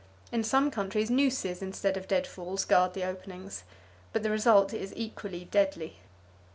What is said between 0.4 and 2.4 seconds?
some countries nooses instead of dead